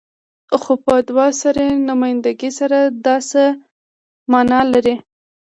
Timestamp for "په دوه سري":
0.85-1.67